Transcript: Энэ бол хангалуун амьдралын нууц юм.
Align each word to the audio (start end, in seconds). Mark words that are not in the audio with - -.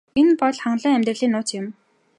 Энэ 0.19 0.33
бол 0.41 0.55
хангалуун 0.63 0.97
амьдралын 0.97 1.31
нууц 1.33 1.49
юм. 1.59 1.65